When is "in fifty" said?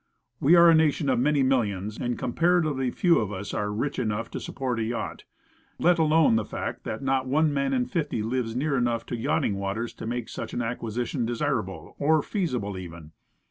7.71-8.23